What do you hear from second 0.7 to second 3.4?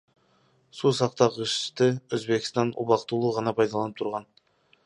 Суу сактагычты Өзбекстан убактылуу